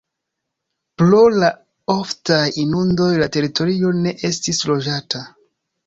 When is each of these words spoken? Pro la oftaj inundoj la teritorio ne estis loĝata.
Pro 1.01 1.19
la 1.43 1.51
oftaj 1.97 2.41
inundoj 2.65 3.13
la 3.21 3.31
teritorio 3.39 3.95
ne 4.03 4.19
estis 4.35 4.67
loĝata. 4.73 5.29